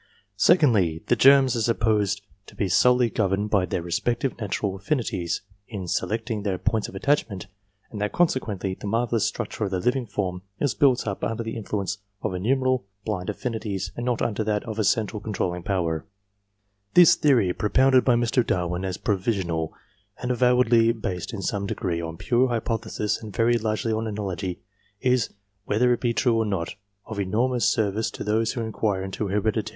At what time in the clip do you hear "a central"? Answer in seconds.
14.79-15.19